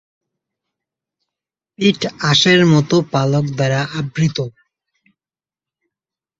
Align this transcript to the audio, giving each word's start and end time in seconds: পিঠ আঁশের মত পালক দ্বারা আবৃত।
পিঠ 1.79 1.99
আঁশের 2.29 2.61
মত 2.65 2.91
পালক 3.11 3.45
দ্বারা 3.57 3.81
আবৃত। 3.99 4.37